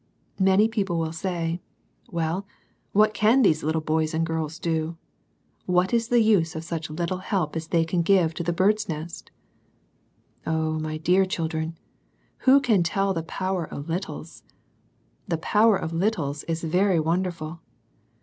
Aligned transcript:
Many 0.39 0.67
people 0.67 0.97
will 0.97 1.11
say, 1.13 1.61
"Well, 2.09 2.47
what 2.91 3.13
can 3.13 3.43
these 3.43 3.61
little 3.61 3.81
boys 3.83 4.15
and 4.15 4.25
girls 4.25 4.57
do? 4.57 4.97
What 5.67 5.93
is 5.93 6.07
the 6.07 6.21
use 6.23 6.55
of 6.55 6.63
such 6.63 6.89
little 6.89 7.19
help 7.19 7.55
as 7.55 7.67
they 7.67 7.85
can 7.85 8.01
give 8.01 8.33
to 8.33 8.41
the 8.43 8.51
* 8.51 8.51
Bird's 8.61 8.89
Nest?'" 8.89 9.29
Oh, 10.43 10.79
my 10.79 10.97
dear 10.97 11.23
children, 11.27 11.77
who 12.49 12.59
can 12.59 12.81
tell 12.81 13.13
the 13.13 13.21
power 13.21 13.63
of 13.65 13.89
littles? 13.89 14.41
The 15.27 15.37
power 15.37 15.77
of 15.77 15.93
littles 15.93 16.43
is 16.45 16.63
very 16.63 16.99
wonderful 16.99 17.61